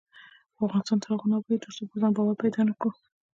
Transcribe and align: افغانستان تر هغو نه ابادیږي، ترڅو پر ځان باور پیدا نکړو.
افغانستان 0.65 0.97
تر 1.01 1.09
هغو 1.11 1.29
نه 1.31 1.35
ابادیږي، 1.37 1.63
ترڅو 1.63 1.83
پر 1.89 1.97
ځان 2.01 2.11
باور 2.17 2.35
پیدا 2.43 2.61
نکړو. 2.69 2.91